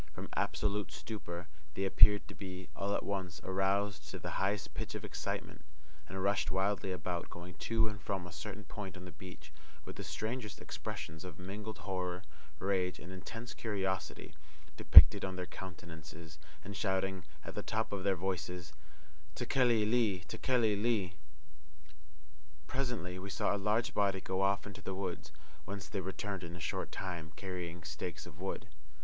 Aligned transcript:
From 0.13 0.29
absolute 0.35 0.91
stupor, 0.91 1.47
they 1.75 1.85
appeared 1.85 2.27
to 2.27 2.33
be, 2.33 2.69
all 2.75 2.95
at 2.95 3.03
once, 3.05 3.39
aroused 3.43 4.09
to 4.09 4.17
the 4.17 4.31
highest 4.31 4.73
pitch 4.73 4.95
of 4.95 5.05
excitement, 5.05 5.63
and 6.09 6.23
rushed 6.23 6.49
wildly 6.49 6.91
about, 6.91 7.29
going 7.29 7.53
to 7.69 7.87
and 7.87 8.01
from 8.01 8.25
a 8.25 8.31
certain 8.31 8.63
point 8.63 8.97
on 8.97 9.05
the 9.05 9.11
beach, 9.11 9.53
with 9.85 9.97
the 9.97 10.03
strangest 10.03 10.59
expressions 10.59 11.23
of 11.23 11.37
mingled 11.37 11.77
horror, 11.77 12.23
rage, 12.57 12.97
and 12.97 13.13
intense 13.13 13.53
curiosity 13.53 14.33
depicted 14.75 15.23
on 15.23 15.35
their 15.35 15.45
countenances, 15.45 16.39
and 16.63 16.75
shouting, 16.75 17.23
at 17.45 17.53
the 17.53 17.61
top 17.61 17.91
of 17.91 18.03
their 18.03 18.15
voices, 18.15 18.73
"Tekeli 19.35 19.85
li! 19.85 20.21
Tekeli 20.27 20.75
li!" 20.75 21.15
Presently 22.65 23.19
we 23.19 23.29
saw 23.29 23.55
a 23.55 23.67
large 23.69 23.93
body 23.93 24.19
go 24.19 24.41
off 24.41 24.65
into 24.65 24.81
the 24.81 24.95
hills, 24.95 25.31
whence 25.65 25.87
they 25.87 26.01
returned 26.01 26.43
in 26.43 26.55
a 26.55 26.59
short 26.59 26.91
time, 26.91 27.33
carrying 27.35 27.83
stakes 27.83 28.25
of 28.25 28.39
wood. 28.41 28.65